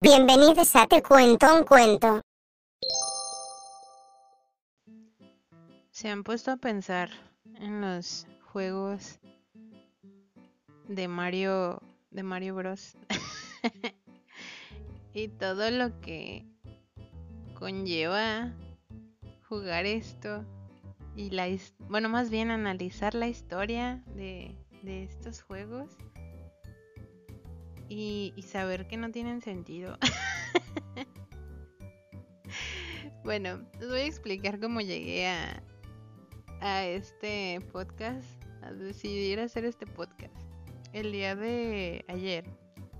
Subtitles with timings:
[0.00, 2.22] Bienvenidos a Te Cuento un Cuento.
[5.90, 7.10] ¿Se han puesto a pensar
[7.56, 9.18] en los juegos
[10.86, 11.82] de Mario
[12.12, 12.96] de Mario Bros?
[15.14, 16.46] y todo lo que
[17.58, 18.52] conlleva
[19.48, 20.44] jugar esto
[21.16, 21.48] y la
[21.88, 25.90] bueno, más bien analizar la historia de, de estos juegos
[27.88, 29.98] y, saber que no tienen sentido.
[33.24, 35.62] bueno, les voy a explicar cómo llegué a,
[36.60, 38.26] a este podcast,
[38.62, 40.34] a decidir hacer este podcast.
[40.92, 42.44] El día de ayer,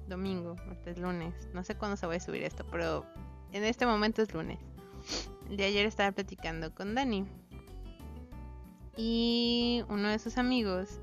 [0.09, 0.57] domingo,
[0.87, 3.07] es lunes, no sé cuándo se va a subir esto, pero
[3.53, 4.59] en este momento es lunes.
[5.49, 7.27] El de ayer estaba platicando con Dani.
[8.97, 11.01] Y uno de sus amigos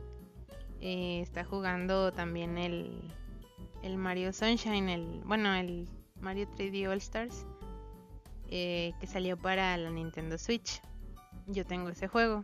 [0.82, 3.14] eh, está jugando también el,
[3.86, 5.88] el Mario Sunshine, el bueno, el
[6.20, 7.46] Mario 3D All Stars,
[8.50, 10.82] eh, que salió para la Nintendo Switch.
[11.46, 12.44] Yo tengo ese juego.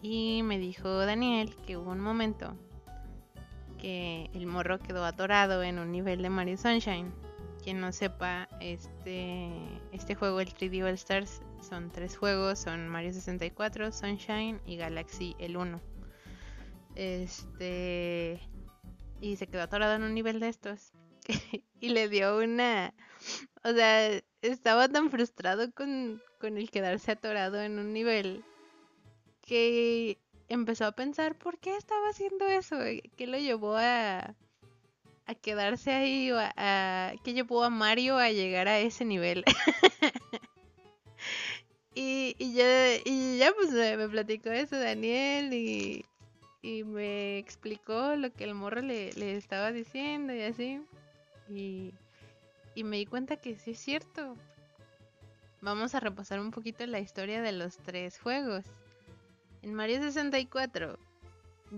[0.00, 2.56] Y me dijo Daniel que hubo un momento
[3.78, 7.12] que el morro quedó atorado en un nivel de Mario Sunshine.
[7.62, 9.50] Quien no sepa, este,
[9.92, 15.36] este juego, el 3D All Stars, son tres juegos, son Mario 64, Sunshine y Galaxy
[15.38, 15.80] el 1.
[16.96, 18.40] Este
[19.22, 20.92] y se quedó atorado en un nivel de estos.
[21.80, 22.92] y le dio una...
[23.64, 28.44] O sea, estaba tan frustrado con, con el quedarse atorado en un nivel
[29.40, 32.76] que empezó a pensar por qué estaba haciendo eso,
[33.16, 34.34] qué lo llevó a,
[35.26, 39.44] a quedarse ahí, o a, qué llevó a Mario a llegar a ese nivel.
[41.94, 46.04] y, y, ya, y ya pues me platicó eso Daniel y,
[46.62, 50.80] y me explicó lo que el morro le, estaba diciendo y así.
[51.50, 51.92] Y,
[52.76, 54.36] y me di cuenta que sí es cierto.
[55.60, 58.64] Vamos a repasar un poquito la historia de los tres juegos.
[59.62, 60.98] En Mario 64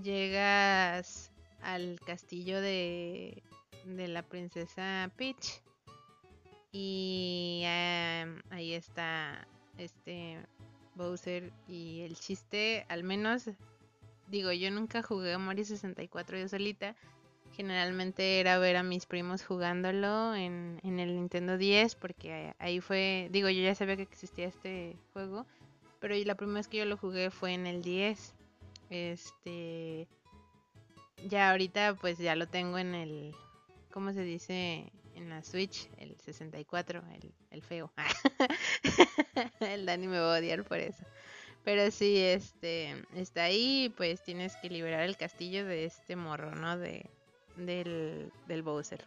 [0.03, 1.31] llegas
[1.63, 3.43] al castillo de,
[3.85, 5.63] de la princesa Peach.
[6.73, 9.47] Y em, ahí está
[9.79, 10.39] este
[10.95, 13.49] Bowser y el chiste, al menos
[14.29, 16.95] digo, yo nunca jugué a Mario 64 yo solita.
[17.53, 23.29] Generalmente era ver a mis primos jugándolo en, en el Nintendo 10 porque ahí fue,
[23.31, 25.47] digo, yo ya sabía que existía este juego,
[26.01, 28.35] pero la primera vez que yo lo jugué fue en el 10.
[28.91, 30.09] Este
[31.29, 33.35] ya ahorita pues ya lo tengo en el
[33.95, 34.93] ¿cómo se dice?
[35.15, 37.93] En la Switch, el 64, el, el feo.
[39.61, 41.05] el Dani me va a odiar por eso.
[41.65, 46.77] Pero sí, este, está ahí, pues tienes que liberar el castillo de este morro, ¿no?
[46.77, 47.09] De,
[47.57, 49.05] del, del Bowser.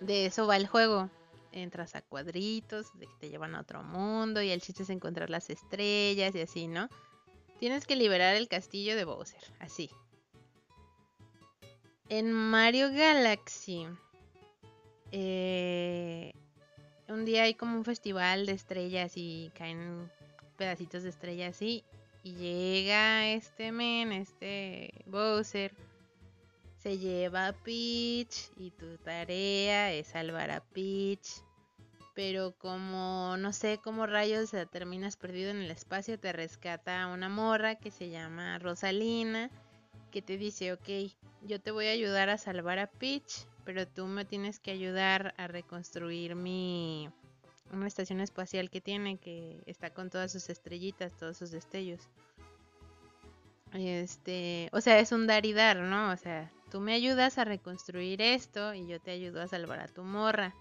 [0.00, 1.10] De eso va el juego.
[1.52, 5.30] Entras a cuadritos, de que te llevan a otro mundo y el chiste es encontrar
[5.30, 6.88] las estrellas y así, ¿no?
[7.58, 9.90] Tienes que liberar el castillo de Bowser, así.
[12.08, 13.86] En Mario Galaxy,
[15.12, 16.32] eh,
[17.08, 20.10] un día hay como un festival de estrellas y caen
[20.60, 21.84] pedacitos de estrella así.
[22.22, 25.72] Y llega este men, este Bowser.
[26.76, 31.42] Se lleva a Peach y tu tarea es salvar a Peach.
[32.14, 37.76] Pero como no sé cómo rayos terminas perdido en el espacio, te rescata una morra
[37.76, 39.50] que se llama Rosalina.
[40.10, 41.10] Que te dice, ok,
[41.40, 43.46] yo te voy a ayudar a salvar a Peach.
[43.64, 47.08] Pero tú me tienes que ayudar a reconstruir mi,
[47.72, 52.00] una estación espacial que tiene que está con todas sus estrellitas, todos sus destellos.
[53.72, 56.10] Este, o sea, es un dar y dar, ¿no?
[56.10, 59.88] O sea, tú me ayudas a reconstruir esto y yo te ayudo a salvar a
[59.88, 60.54] tu morra.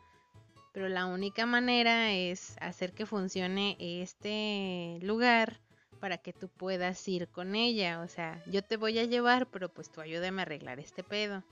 [0.74, 5.60] Pero la única manera es hacer que funcione este lugar
[6.00, 8.02] para que tú puedas ir con ella.
[8.02, 11.44] O sea, yo te voy a llevar, pero pues tú ayúdame a arreglar este pedo.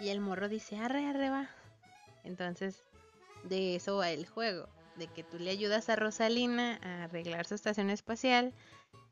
[0.00, 1.48] Y el morro dice, arre, arre, va.
[2.24, 2.82] Entonces
[3.48, 7.54] de eso va el juego, de que tú le ayudas a Rosalina a arreglar su
[7.54, 8.54] estación espacial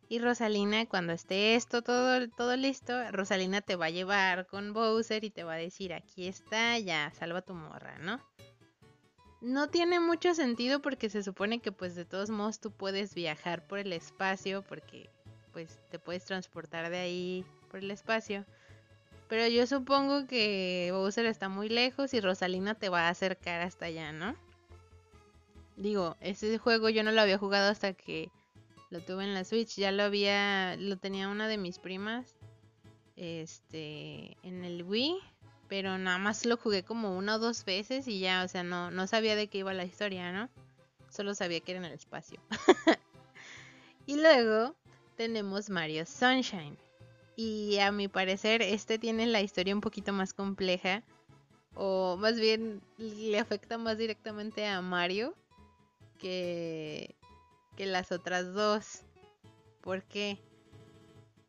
[0.09, 5.25] y Rosalina cuando esté esto todo, todo listo, Rosalina te va a llevar con Bowser
[5.25, 8.21] y te va a decir aquí está, ya, salva tu morra, ¿no?
[9.41, 13.67] No tiene mucho sentido porque se supone que pues de todos modos tú puedes viajar
[13.67, 15.11] por el espacio porque
[15.53, 18.45] pues te puedes transportar de ahí por el espacio.
[19.29, 23.87] Pero yo supongo que Bowser está muy lejos y Rosalina te va a acercar hasta
[23.87, 24.35] allá, ¿no?
[25.77, 28.31] Digo, ese juego yo no lo había jugado hasta que
[28.91, 29.77] lo tuve en la Switch.
[29.77, 32.37] Ya lo había, lo tenía una de mis primas,
[33.17, 35.17] este, en el Wii.
[35.69, 38.91] pero nada más lo jugué como una o dos veces y ya, o sea, no,
[38.91, 40.49] no sabía de qué iba la historia, ¿no?
[41.11, 42.41] Solo sabía que era en el espacio.
[44.07, 44.77] y luego
[45.17, 46.77] tenemos Mario Sunshine.
[47.37, 51.03] Y a mi parecer este tiene la historia un poquito más compleja.
[51.75, 55.35] O más bien le afecta más directamente a Mario
[56.19, 57.17] que,
[57.77, 59.03] que las otras dos.
[59.81, 60.39] ¿Por qué?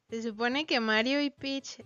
[0.09, 1.83] Se supone que Mario y Peach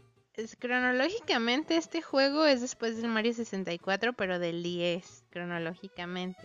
[0.59, 6.41] cronológicamente este juego es después del Mario 64, pero del 10 cronológicamente.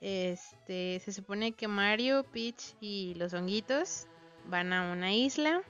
[0.00, 4.06] Este, se supone que Mario, Peach y los honguitos
[4.46, 5.62] van a una isla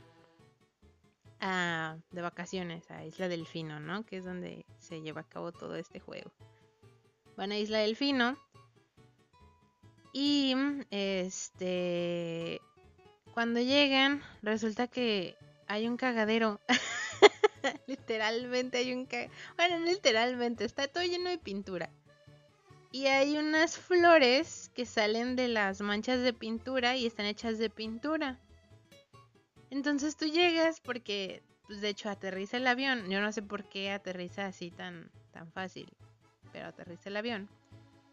[1.40, 4.05] de vacaciones, a Isla Delfino, ¿no?
[4.05, 6.32] Que es donde se lleva a cabo todo este juego.
[7.37, 8.37] Van a Isla Delfino
[10.12, 10.55] y
[10.90, 12.61] este
[13.35, 15.37] cuando llegan resulta que
[15.69, 16.61] hay un cagadero.
[17.87, 19.32] literalmente hay un cagadero.
[19.56, 21.90] Bueno, literalmente, está todo lleno de pintura.
[22.90, 27.69] Y hay unas flores que salen de las manchas de pintura y están hechas de
[27.70, 28.40] pintura.
[29.70, 33.11] Entonces tú llegas porque, pues de hecho aterriza el avión.
[33.11, 35.88] Yo no sé por qué aterriza así tan, tan fácil,
[36.53, 37.49] pero aterriza el avión.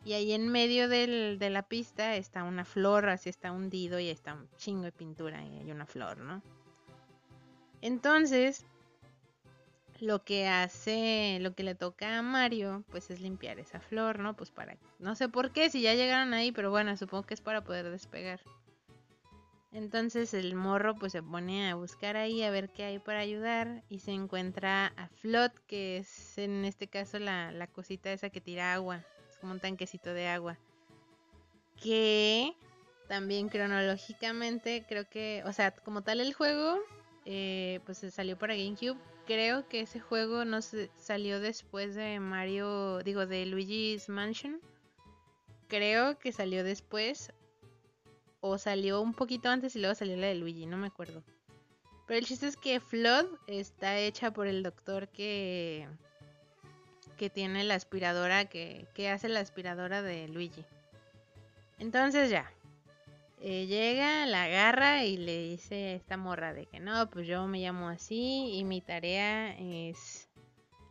[0.04, 4.36] Y ahí en medio de la pista está una flor, así está hundido y está
[4.36, 6.44] un chingo de pintura y hay una flor, ¿no?
[7.81, 8.66] Entonces,
[10.00, 14.36] lo que hace, lo que le toca a Mario, pues es limpiar esa flor, ¿no?
[14.36, 17.42] Pues para, no sé por qué, si ya llegaron ahí, pero bueno, supongo que es
[17.42, 18.42] para poder despegar.
[19.75, 23.83] Entonces el morro pues se pone a buscar ahí a ver qué hay para ayudar
[23.89, 28.74] y se encuentra a Flot, que es en este caso la, cosita esa que tira
[28.74, 30.57] agua, es como un tanquecito de agua.
[31.83, 32.54] Que
[33.10, 36.80] también cronológicamente creo que, o sea, como tal el juego
[37.25, 38.98] eh, pues se salió para GameCube.
[39.27, 44.62] Creo que ese juego no se salió después de Mario, digo, de Luigi's Mansion.
[45.68, 47.33] Creo que salió después.
[48.47, 51.24] O salió un poquito antes y luego salió la de Luigi, no me acuerdo.
[52.06, 55.88] Pero el chiste es que Flood está hecha por el doctor que,
[57.18, 60.63] que tiene la aspiradora, que, que hace la aspiradora de Luigi.
[61.80, 62.51] Entonces ya,
[63.42, 67.48] eh, llega, la agarra y le dice a esta morra de que no, pues yo
[67.48, 70.30] me llamo así y mi tarea es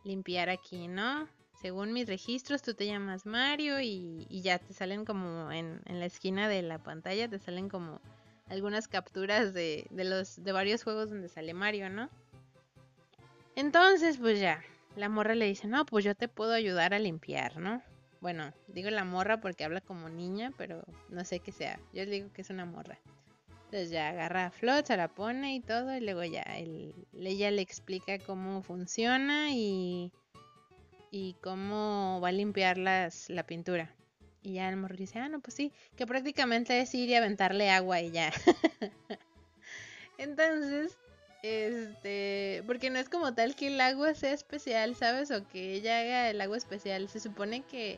[0.03, 1.29] limpiar aquí, ¿no?
[1.61, 6.47] Según mis registros, tú te llamas Mario y, ya te salen como en, la esquina
[6.49, 8.01] de la pantalla, te salen como
[8.49, 12.09] algunas capturas de, de, los, de varios juegos donde sale Mario, ¿no?
[13.55, 14.61] Entonces, pues ya,
[14.95, 17.81] la morra le dice, no, pues yo te puedo ayudar a limpiar, ¿no?
[18.21, 21.79] Bueno, digo la morra porque habla como niña, pero no sé qué sea.
[21.93, 22.99] Yo digo que es una morra.
[23.65, 27.61] Entonces ya agarra a Flot, se la pone y todo, y luego ya ella le
[27.61, 30.11] explica cómo funciona y,
[31.15, 33.89] y cómo va a limpiar las, la pintura.
[34.43, 37.69] Y ya el morro dice, ah, no, pues sí, que prácticamente es ir y aventarle
[37.69, 38.33] agua y ya.
[40.17, 40.97] Entonces,
[41.41, 45.31] este, porque no es como tal que el agua sea especial, ¿sabes?
[45.31, 47.07] O que ella haga el agua especial.
[47.07, 47.97] Se supone que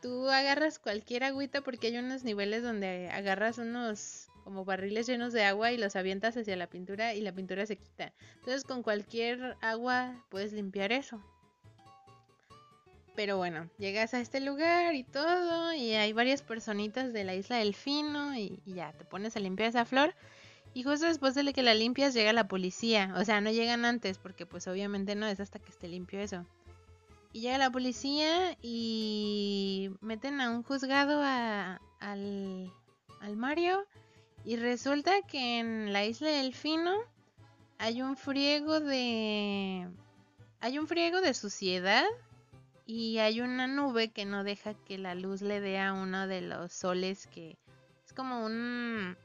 [0.00, 5.44] tú agarras cualquier agüita porque hay unos niveles donde agarras unos como barriles llenos de
[5.44, 8.12] agua y los avientas hacia la pintura y la pintura se quita.
[8.34, 11.22] Entonces con cualquier agua puedes limpiar eso.
[13.14, 17.56] Pero bueno, llegas a este lugar y todo y hay varias personitas de la isla
[17.58, 20.14] Delfino y, y ya te pones a limpiar esa flor.
[20.74, 23.14] Y justo después de que la limpias llega la policía.
[23.18, 26.46] O sea, no llegan antes porque pues obviamente no es hasta que esté limpio eso.
[27.32, 32.72] Y llega la policía y meten a un juzgado a, al,
[33.20, 33.86] al Mario.
[34.44, 36.94] Y resulta que en la isla del Fino
[37.78, 39.88] hay un friego de...
[40.60, 42.04] Hay un friego de suciedad
[42.86, 46.40] y hay una nube que no deja que la luz le dé a uno de
[46.40, 47.56] los soles que
[48.04, 49.16] es como un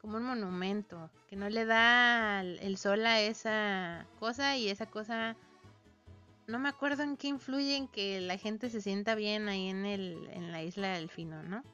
[0.00, 5.36] como un monumento que no le da el sol a esa cosa y esa cosa
[6.46, 9.84] no me acuerdo en qué influye en que la gente se sienta bien ahí en,
[9.84, 11.64] el, en la isla del Fino, ¿no?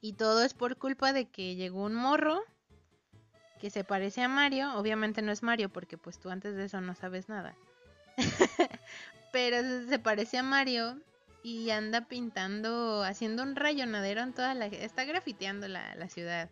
[0.00, 2.40] Y todo es por culpa de que llegó un morro
[3.60, 4.74] que se parece a Mario.
[4.76, 7.54] Obviamente no es Mario porque pues tú antes de eso no sabes nada.
[9.32, 11.00] Pero se parece a Mario
[11.42, 14.66] y anda pintando, haciendo un rayonadero en toda la...
[14.66, 16.50] Está grafiteando la, la ciudad.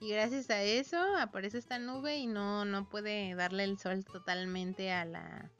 [0.00, 4.92] Y gracias a eso aparece esta nube y no, no puede darle el sol totalmente
[4.92, 5.50] a la,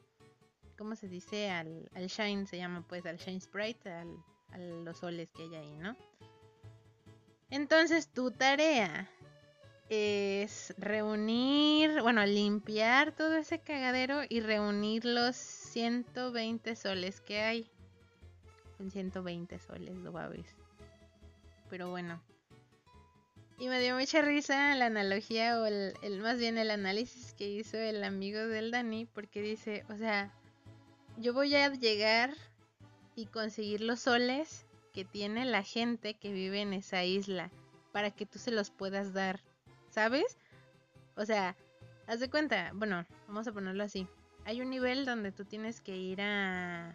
[0.77, 1.51] ¿cómo se dice?
[1.51, 4.17] Al, al shine, se llama pues, al shine sprite, al,
[4.53, 5.97] a los soles que hay ahí, ¿no?
[7.51, 9.09] Entonces tu tarea
[9.89, 15.37] es reunir, bueno, limpiar todo ese cagadero y reunir los
[15.75, 17.69] 120 soles que hay.
[18.79, 20.31] En 120 soles, lo va a.
[21.69, 22.23] Pero bueno.
[23.59, 27.49] Y me dio mucha risa la analogía o el, el, más bien el análisis que
[27.49, 30.33] hizo el amigo del Dani porque dice, o sea,
[31.17, 32.35] yo voy a llegar
[33.17, 37.51] y conseguir los soles que tiene la gente que vive en esa isla
[37.91, 39.41] para que tú se los puedas dar,
[39.91, 40.37] ¿sabes?
[41.17, 41.57] O sea,
[42.07, 44.07] haz de cuenta, bueno, vamos a ponerlo así.
[44.45, 46.95] Hay un nivel donde tú tienes que ir a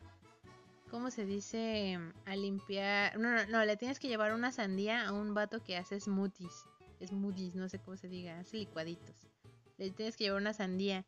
[0.89, 1.97] ¿cómo se dice?
[2.25, 3.17] A limpiar.
[3.17, 6.65] No, no, no, le tienes que llevar una sandía a un vato que hace smoothies.
[7.05, 9.15] Smoothies, no sé cómo se diga, hace licuaditos.
[9.77, 11.05] Le tienes que llevar una sandía.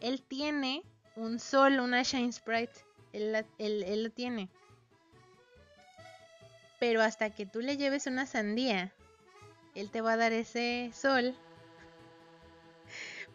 [0.00, 0.82] Él tiene
[1.16, 2.72] un sol, una Shine Sprite.
[3.12, 4.50] Él, él lo tiene.
[6.80, 8.92] Pero hasta que tú le lleves una sandía,
[9.74, 11.34] él te va a dar ese sol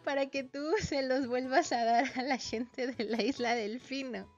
[0.04, 4.28] para que tú se los vuelvas a dar a la gente de la isla Delfino.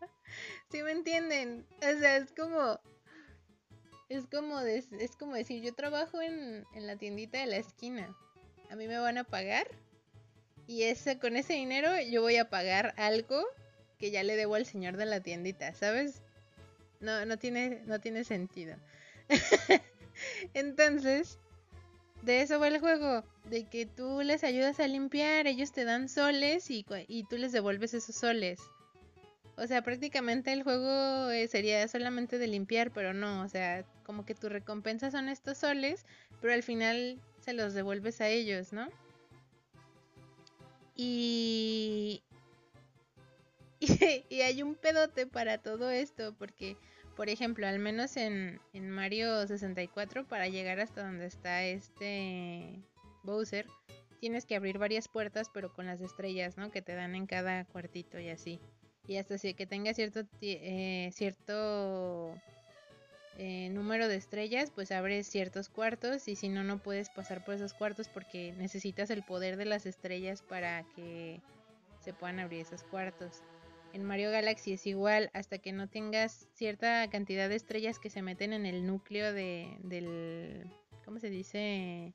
[0.71, 1.67] ¿Sí me entienden?
[1.79, 2.81] O sea, es como.
[4.09, 8.17] Es como, es como decir, yo trabajo en, en la tiendita de la esquina.
[8.71, 9.67] A mí me van a pagar.
[10.69, 13.45] Y ese, con ese dinero yo voy a pagar algo
[13.99, 16.23] que ya le debo al señor de la tiendita, ¿sabes?
[17.01, 18.77] No, no tiene, no tiene sentido.
[20.55, 21.39] Entonces,
[22.27, 26.09] de eso va el juego, de que tú les ayudas a limpiar, ellos te dan
[26.09, 28.61] soles y, y tú les devuelves esos soles.
[29.57, 34.27] O sea, prácticamente el juego eh, sería solamente de limpiar, pero no, o sea, como
[34.27, 36.05] que tu recompensa son estos soles,
[36.41, 38.89] pero al final se los devuelves a ellos, ¿no?
[40.97, 42.25] Y...
[44.29, 46.77] y, hay un pedote para todo esto, porque,
[47.17, 52.83] por ejemplo, al menos en, Mario 64, para llegar hasta donde está este
[53.23, 53.67] Bowser,
[54.21, 56.71] tienes que abrir varias puertas, pero con las estrellas, ¿no?
[56.71, 58.61] Que te dan en cada cuartito y así
[59.09, 62.35] y hasta que tenga cierto eh, cierto
[63.39, 67.55] eh, número de estrellas pues abres ciertos cuartos y si no no puedes pasar por
[67.55, 71.41] esos cuartos porque necesitas el poder de las estrellas para que
[72.01, 73.43] se puedan abrir esos cuartos
[73.93, 78.23] en Mario Galaxy es igual hasta que no tengas cierta cantidad de estrellas que se
[78.23, 80.71] meten en el núcleo de del
[81.05, 82.15] cómo se dice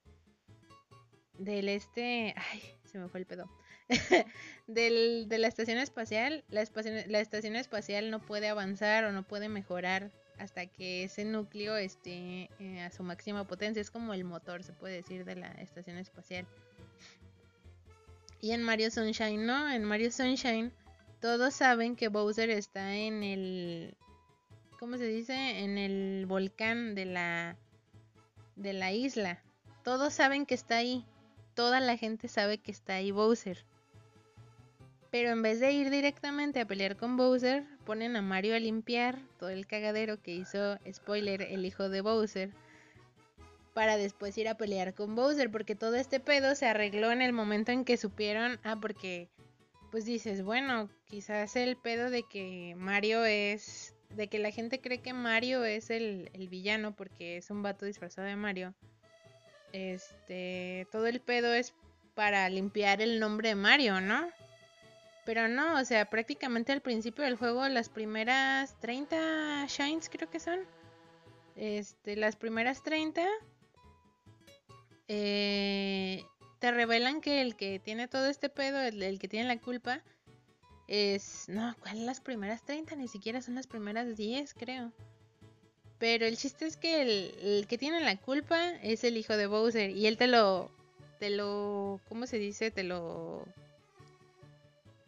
[1.37, 3.49] del este ay se me fue el pedo
[4.67, 6.63] del, de la estación espacial, la,
[7.07, 12.49] la, estación espacial no puede avanzar o no puede mejorar hasta que ese núcleo esté
[12.59, 13.81] eh, a su máxima potencia.
[13.81, 16.47] Es como el motor, se puede decir, de la estación espacial.
[18.39, 20.71] Y en Mario Sunshine, no, en Mario Sunshine
[21.21, 23.95] todos saben que Bowser está en el...
[24.79, 25.59] ¿Cómo se dice?
[25.59, 27.57] En el volcán de la,
[28.55, 29.43] de la isla.
[29.83, 31.05] Todos saben que está ahí.
[31.53, 33.63] Toda la gente sabe que está ahí Bowser.
[35.11, 39.19] Pero en vez de ir directamente a pelear con Bowser, ponen a Mario a limpiar
[39.37, 42.49] todo el cagadero que hizo, spoiler, el hijo de Bowser.
[43.75, 47.33] Para después ir a pelear con Bowser, porque todo este pedo se arregló en el
[47.33, 49.29] momento en que supieron, ah, porque
[49.91, 55.01] pues dices, bueno, quizás el pedo de que Mario es, de que la gente cree
[55.01, 58.73] que Mario es el, el villano porque es un vato disfrazado de Mario.
[59.73, 61.73] Este, todo el pedo es
[62.15, 64.29] para limpiar el nombre de Mario, ¿no?
[65.25, 70.39] Pero no, o sea, prácticamente al principio del juego, las primeras 30 shines creo que
[70.39, 70.59] son.
[71.55, 73.27] Este, las primeras 30
[75.13, 76.23] eh,
[76.61, 80.03] te revelan que el que tiene todo este pedo, el, que tiene la culpa,
[80.87, 81.49] es...
[81.49, 82.95] No, ¿cuáles las primeras 30?
[82.97, 84.91] Ni siquiera son las primeras 10, creo.
[85.97, 89.47] Pero el chiste es que el, el, que tiene la culpa es el hijo de
[89.47, 89.89] Bowser.
[89.89, 90.69] Y él te lo...
[91.17, 91.99] Te lo...
[92.07, 92.69] ¿Cómo se dice?
[92.69, 93.43] Te lo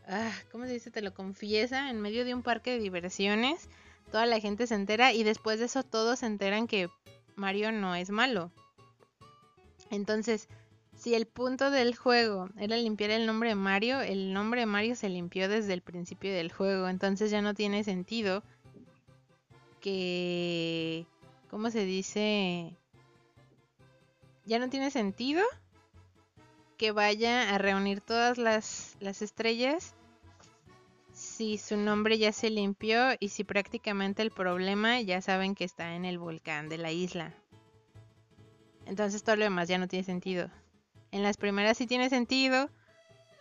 [0.08, 0.90] ah, ¿cómo se dice?
[0.90, 3.70] Te lo confiesa en medio de un parque de diversiones.
[4.12, 6.90] Toda la gente se entera y después de eso todos se enteran que
[7.36, 8.52] Mario no es malo.
[9.92, 10.48] Entonces,
[11.04, 14.96] si el punto del juego era limpiar el nombre de Mario, el nombre de Mario
[14.96, 16.88] se limpió desde el principio del juego.
[16.88, 18.42] Entonces ya no tiene sentido
[19.82, 21.06] que...
[21.50, 22.78] ¿Cómo se dice?
[24.46, 25.44] Ya no tiene sentido
[26.78, 29.96] que vaya a reunir todas las, las estrellas
[31.12, 35.96] si su nombre ya se limpió y si prácticamente el problema ya saben que está
[35.96, 37.34] en el volcán de la isla.
[38.86, 40.50] Entonces todo lo demás ya no tiene sentido.
[41.14, 42.72] En las primeras sí tiene sentido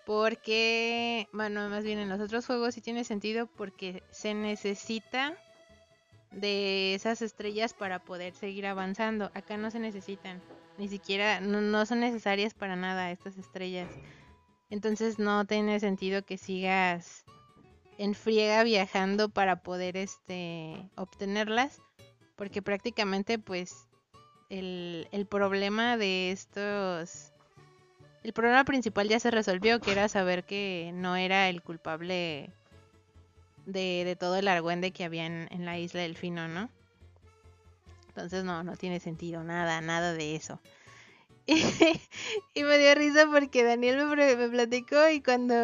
[0.05, 5.39] porque, bueno, más bien en los otros juegos sí tiene sentido porque se necesita
[6.33, 9.31] de esas estrellas para poder seguir avanzando.
[9.33, 10.43] Acá no se necesitan.
[10.77, 13.89] Ni siquiera, no, son necesarias para nada estas estrellas.
[14.69, 17.25] Entonces no tiene sentido que sigas
[17.97, 21.81] en friega viajando para poder este obtenerlas.
[22.37, 23.89] Porque prácticamente pues
[24.51, 27.32] el, el problema de estos...
[28.23, 32.51] El problema principal ya se resolvió, que era saber que no era el culpable
[33.67, 36.69] de, de todo el argüende que había en, la isla del Fino, ¿no?
[38.09, 40.61] Entonces no, no tiene sentido, nada, nada de eso.
[41.47, 45.55] y me dio risa porque Daniel me platicó y cuando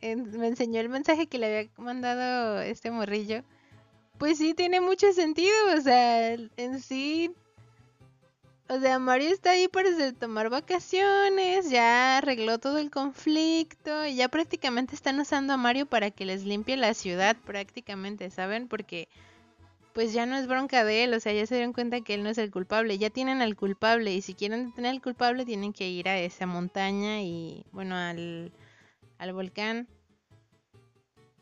[0.00, 3.42] me enseñó el mensaje que le había mandado este morrillo,
[4.18, 7.34] pues sí tiene mucho sentido, o sea, en sí,
[8.68, 14.28] o sea, Mario está ahí para tomar vacaciones, ya arregló todo el conflicto y ya
[14.28, 18.66] prácticamente están usando a Mario para que les limpie la ciudad prácticamente, ¿saben?
[18.66, 19.08] Porque
[19.92, 22.22] pues ya no es bronca de él, o sea, ya se dieron cuenta que él
[22.22, 25.72] no es el culpable, ya tienen al culpable y si quieren detener al culpable tienen
[25.72, 28.52] que ir a esa montaña y bueno, al,
[29.18, 29.86] al volcán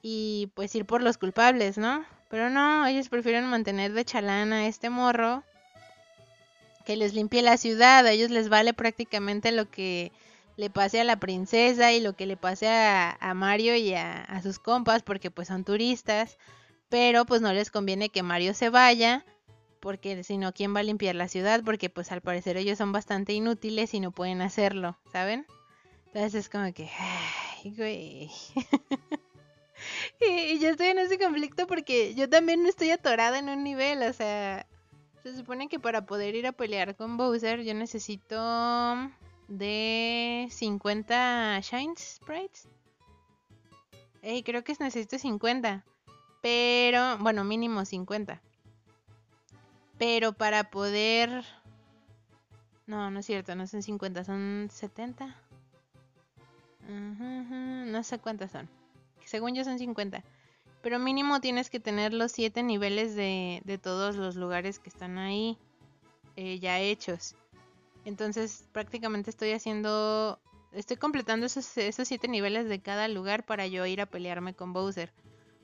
[0.02, 2.04] y pues ir por los culpables, ¿no?
[2.28, 5.42] Pero no, ellos prefieren mantener de chalana a este morro
[6.84, 10.12] que les limpie la ciudad, a ellos les vale prácticamente lo que
[10.56, 14.58] le pase a la princesa y lo que le pase a, Mario y a, sus
[14.58, 16.38] compas porque pues son turistas
[16.94, 19.24] pero pues no les conviene que Mario se vaya,
[19.80, 21.62] porque si no, ¿quién va a limpiar la ciudad?
[21.64, 25.44] Porque pues al parecer ellos son bastante inútiles y no pueden hacerlo, ¿saben?
[26.06, 28.30] Entonces es como que, ay, güey.
[30.20, 34.02] y, yo estoy en ese conflicto porque yo también no estoy atorada en un nivel,
[34.04, 34.64] o sea,
[35.24, 38.36] se supone que para poder ir a pelear con Bowser yo necesito
[39.48, 42.68] de 50 Shine Sprites.
[44.20, 45.84] Ey, creo que necesito 50.
[46.42, 48.42] Pero, bueno, mínimo 50.
[49.98, 51.44] Pero para poder...
[52.86, 55.34] No, no es cierto, no son 50, son 70.
[56.86, 58.68] No sé cuántas son.
[59.24, 60.22] Según yo son 50.
[60.84, 65.56] Pero mínimo tienes que tener los 7 niveles de, todos los lugares que están ahí
[66.36, 67.36] eh, ya hechos.
[68.04, 70.38] Entonces prácticamente estoy haciendo...
[70.72, 75.10] Estoy completando esos, 7 niveles de cada lugar para yo ir a pelearme con Bowser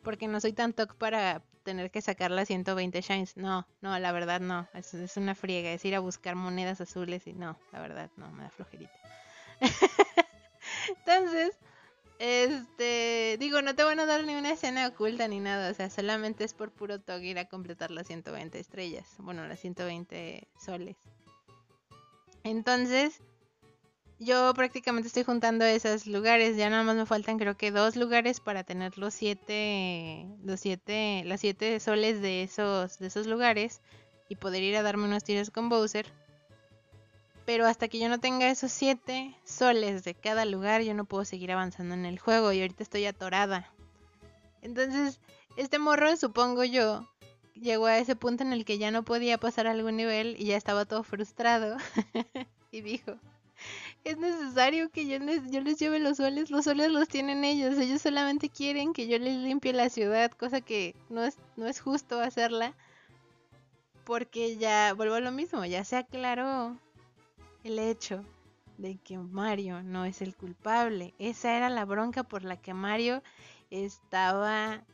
[0.03, 3.37] porque no soy tan toc para tener que sacar las 120 shines.
[3.37, 4.69] No, no, la verdad no.
[4.73, 5.71] Es, es, una friega.
[5.71, 8.95] Es ir a buscar monedas azules y no, la verdad no, me da flojerita.
[10.97, 11.59] Entonces,
[12.21, 15.71] este, digo, no te van a dar ni una escena oculta ni nada.
[15.71, 19.09] O sea, solamente es por puro toque ir a completar las 120 estrellas.
[19.17, 20.99] Bueno, las 120 soles.
[22.45, 23.23] Entonces,
[24.19, 26.59] yo prácticamente estoy juntando esos lugares.
[26.59, 31.23] Ya nada más me faltan creo que dos lugares para tener los siete, los siete,
[31.25, 33.81] las siete soles de esos, de esos lugares
[34.29, 36.05] y poder ir a darme unos tiros con Bowser.
[37.47, 41.25] Pero hasta que yo no tenga esos siete soles de cada lugar, yo no puedo
[41.25, 43.73] seguir avanzando en el juego y ahorita estoy atorada.
[44.63, 45.21] Entonces,
[45.57, 47.09] este morro, supongo yo,
[47.55, 50.57] llegó a ese punto en el que ya no podía pasar algún nivel y ya
[50.57, 51.77] estaba todo frustrado
[52.71, 53.17] y dijo,
[54.05, 56.51] es necesario que yo les, yo les lleve los soles.
[56.51, 57.79] Los soles los tienen ellos.
[57.79, 61.81] Ellos solamente quieren que yo les limpie la ciudad, cosa que no es, no es
[61.81, 62.75] justo hacerla.
[64.05, 66.79] Porque ya, vuelvo a lo mismo, ya se aclaró
[67.65, 68.25] el hecho
[68.79, 71.15] de que Mario no es el culpable.
[71.19, 73.23] Esa era la bronca por la que Mario
[73.71, 74.85] estaba,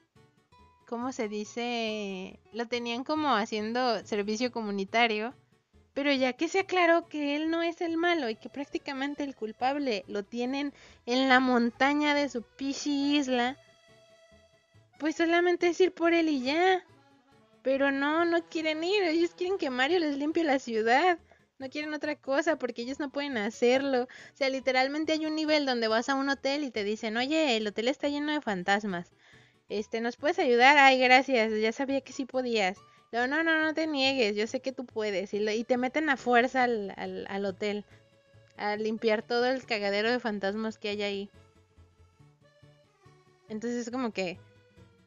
[0.89, 2.41] ¿cómo se dice?
[2.53, 5.35] Lo tenían como haciendo servicio comunitario
[5.97, 9.35] pero ya que se aclaró que él no es el malo y que prácticamente el
[9.35, 10.75] culpable lo tienen
[11.07, 13.57] en la montaña de su pichi isla,
[14.99, 16.85] pues solamente es ir por él y ya.
[17.63, 21.19] Pero no, no quieren ir, ellos quieren que Mario les limpie la ciudad.
[21.59, 24.03] No quieren otra cosa porque ellos no pueden hacerlo.
[24.03, 27.57] O sea, literalmente hay un nivel donde vas a un hotel y te dicen, oye,
[27.57, 29.11] el hotel está lleno de fantasmas.
[29.69, 30.77] Este, ¿nos puedes ayudar?
[30.79, 32.79] Ay, gracias, ya sabía que sí podías.
[33.11, 35.33] No, no, no, no te niegues, yo sé que tú puedes.
[35.33, 37.85] Y, y te meten a fuerza al, al, al, hotel
[38.59, 41.31] a limpiar todo el cagadero de fantasmas que hay ahí.
[43.49, 44.39] Entonces es como que,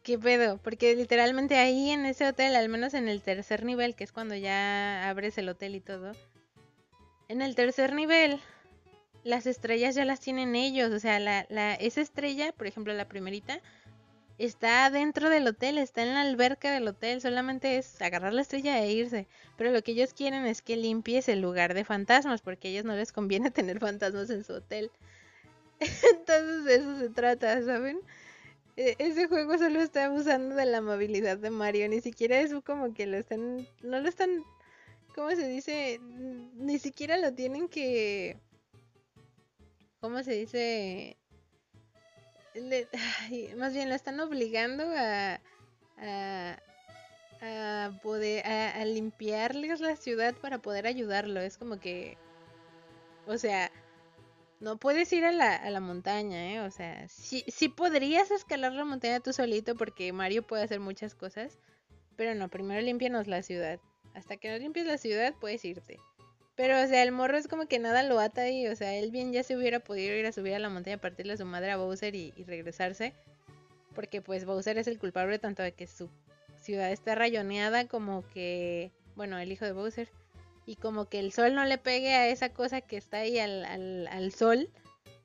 [0.04, 0.58] ¿qué pedo?
[0.58, 4.36] Porque literalmente ahí en ese hotel, al menos en el tercer nivel, que es cuando
[4.36, 6.14] ya abres el hotel y todo,
[7.30, 8.42] en el tercer nivel
[9.24, 10.92] las estrellas ya las tienen ellos.
[10.92, 13.62] O sea, la, la, esa estrella, por ejemplo, la primerita,
[14.38, 18.82] está dentro del hotel, está en la alberca del hotel, solamente es agarrar la estrella
[18.82, 19.28] e irse.
[19.58, 22.86] Pero lo que ellos quieren es que limpies el lugar de fantasmas, porque a ellos
[22.86, 24.92] no les conviene tener fantasmas en su hotel.
[25.80, 28.00] Entonces de eso se trata, ¿saben?
[28.78, 32.94] E ese juego solo está abusando de la amabilidad de Mario, ni siquiera es como
[32.94, 34.46] que lo están, no lo están
[35.16, 36.00] ¿cómo se dice?
[36.02, 38.38] Ni siquiera lo tienen que,
[40.00, 41.18] ¿cómo se dice?
[43.58, 45.40] más bien la están obligando a,
[47.42, 51.40] a, poder a, limpiarles la ciudad para poder ayudarlo.
[51.40, 52.18] Es como que,
[53.28, 53.72] o sea,
[54.60, 56.62] no puedes ir a la, a la montaña, ¿eh?
[56.62, 61.16] O sea, sí, sí podrías escalar la montaña tú solito porque Mario puede hacer muchas
[61.16, 61.60] cosas.
[62.18, 63.80] Pero no, primero limpianos la ciudad.
[64.14, 66.00] Hasta que no limpies la ciudad puedes irte.
[66.56, 68.68] Pero, o sea, el morro es como que nada lo ata ahí.
[68.68, 71.02] O sea, él bien ya se hubiera podido ir a subir a la montaña, a
[71.02, 73.14] partirle a su madre a Bowser y, y regresarse.
[73.96, 76.10] Porque, pues, Bowser es el culpable tanto de que su
[76.60, 80.10] ciudad está rayoneada como que, bueno, el hijo de Bowser
[80.70, 83.66] y como que el sol no le pegue a esa cosa que está ahí al,
[84.08, 84.70] al, sol.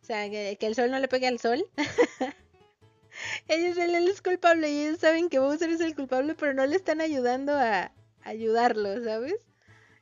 [0.02, 1.66] O sea, que, el sol no le pegue al sol.
[3.48, 6.76] ellos él es culpable y ellos saben que Bowser es el culpable, pero no le
[6.76, 7.92] están ayudando a,
[8.24, 9.36] ayudarlo, ¿sabes?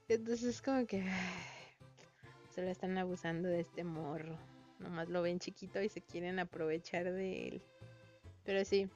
[0.09, 1.05] Entonces es como que
[2.55, 4.39] se lo están abusando de este morro.
[4.79, 7.63] Nomás lo ven chiquito y se quieren aprovechar de él.
[8.45, 8.89] Pero sí,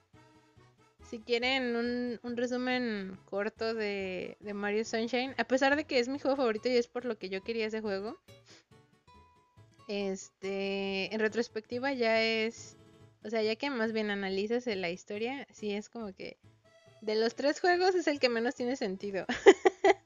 [1.09, 1.77] si quieren
[2.23, 6.77] un, resumen corto de, Mario Sunshine, a pesar de que es mi juego favorito y
[6.77, 8.19] es por lo que yo quería ese juego,
[9.89, 12.77] este, en retrospectiva ya es,
[13.23, 16.39] o sea, ya que más bien analizas la historia, sí es como que
[17.07, 19.25] de los tres juegos es el que menos tiene sentido.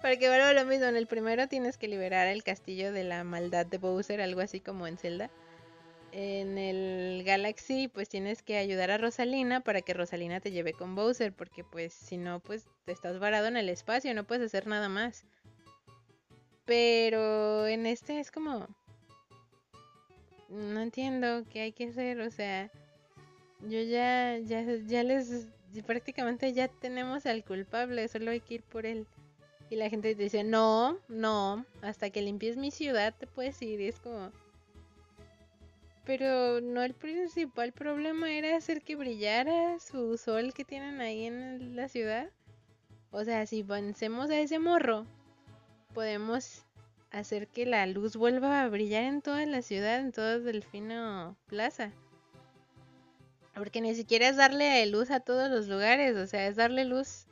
[0.00, 3.66] Porque bueno, lo mismo, en el primero tienes que liberar el castillo de la maldad
[3.66, 5.30] de Bowser, algo así como en Zelda
[6.12, 10.94] en el Galaxy pues tienes que ayudar a Rosalina para que Rosalina te lleve con
[10.94, 14.66] Bowser porque pues si no pues te estás varado en el espacio, no puedes hacer
[14.66, 15.24] nada más.
[16.64, 18.66] Pero en este es como
[20.48, 22.70] no entiendo qué hay que hacer, o sea,
[23.62, 25.46] yo ya ya ya les
[25.86, 29.06] prácticamente ya tenemos al culpable, solo hay que ir por él.
[29.70, 33.80] Y la gente te dice, "No, no, hasta que limpies mi ciudad te puedes ir."
[33.82, 34.32] Es como
[36.08, 41.76] pero no el principal problema era hacer que brillara su sol que tienen ahí en
[41.76, 42.30] la ciudad.
[43.10, 45.04] O sea, si vencemos a ese morro,
[45.92, 46.64] podemos
[47.10, 51.92] hacer que la luz vuelva a brillar en toda la ciudad, en todo Delfino Plaza.
[53.58, 57.26] Porque ni siquiera es darle luz a todos los lugares, o sea, es darle luz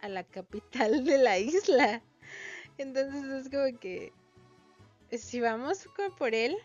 [0.00, 2.00] a la capital de la isla.
[2.78, 4.12] Entonces es como que
[5.10, 6.56] si vamos por él,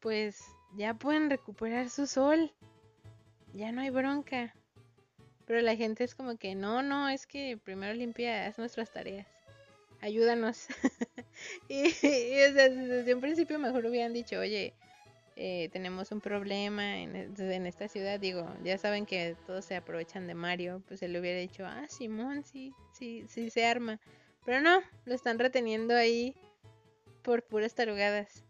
[0.00, 0.44] pues
[0.76, 2.52] ya pueden recuperar su sol.
[3.54, 4.54] Ya no hay bronca.
[5.46, 9.26] Pero la gente es como que no, no, es que primero limpia, haz nuestras tareas.
[10.00, 10.66] Ayúdanos.
[11.68, 14.74] y, desde un principio mejor hubieran dicho, oye,
[15.36, 18.18] eh, tenemos un problema en, en, esta ciudad.
[18.18, 20.82] Digo, ya saben que todos se aprovechan de Mario.
[20.88, 24.00] Pues se le hubiera dicho, ah, Simón, sí, sí, sí se arma.
[24.44, 26.34] Pero no, lo están reteniendo ahí
[27.22, 28.44] por puras tarugadas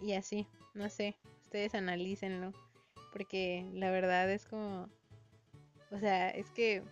[0.00, 2.52] y así, no sé, ustedes analícenlo,
[3.12, 4.88] porque la verdad es como,
[5.90, 6.82] o sea, es que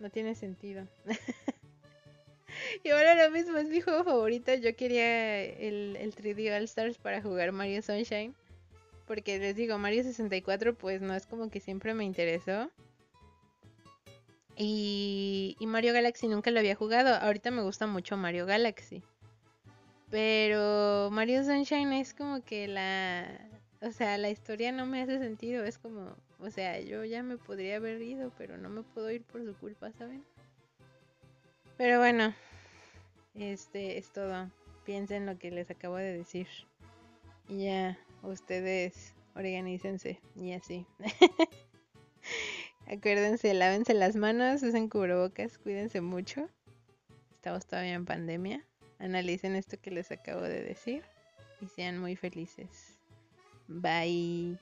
[0.00, 0.88] no tiene sentido.
[2.82, 6.98] y ahora lo mismo, es mi juego favorito, yo quería el, el 3D All Stars
[6.98, 8.34] para jugar Mario Sunshine,
[9.06, 12.70] porque les digo, Mario 64 pues no es como que siempre me interesó.
[14.56, 17.14] Y, y Mario Galaxy nunca lo había jugado.
[17.16, 19.02] Ahorita me gusta mucho Mario Galaxy.
[20.10, 23.26] Pero Mario Sunshine es como que la...
[23.80, 25.64] O sea, la historia no me hace sentido.
[25.64, 26.16] Es como...
[26.38, 29.54] O sea, yo ya me podría haber ido, pero no me puedo ir por su
[29.54, 30.24] culpa, ¿saben?
[31.76, 32.32] Pero bueno.
[33.34, 34.50] Este es todo.
[34.84, 36.46] Piensen lo que les acabo de decir.
[37.48, 40.86] Y ya, ustedes organícense y así.
[42.86, 46.48] Acuérdense, lávense las manos, usen cubrebocas, cuídense mucho.
[47.32, 48.64] Estamos todavía en pandemia.
[48.98, 51.02] Analicen esto que les acabo de decir
[51.60, 52.98] y sean muy felices.
[53.68, 54.58] Bye.